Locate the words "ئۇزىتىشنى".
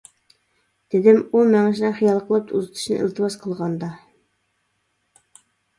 2.61-2.99